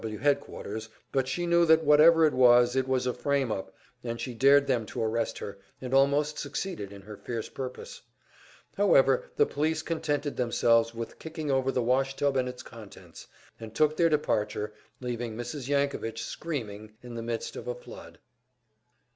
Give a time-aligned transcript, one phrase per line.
[0.01, 0.17] W.
[0.17, 3.71] headquarters, but she knew that whatever it was, it was a frame up,
[4.03, 8.01] and she dared them to arrest her, and almost succeeded in her fierce purpose.
[8.75, 13.27] However, the police contented themselves with kicking over the washtub and its contents,
[13.59, 15.67] and took their departure, leaving Mrs.
[15.69, 18.17] Yankovitch screaming in the midst of a flood.